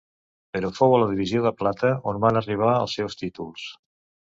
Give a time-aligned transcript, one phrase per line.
[0.55, 3.71] Però fou a la divisió de plata on van arribar els seus títols.